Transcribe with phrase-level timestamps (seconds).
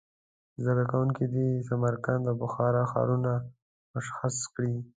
[0.65, 3.31] زده کوونکي دې سمرقند او بخارا ښارونه
[3.93, 4.73] مشخص کړي.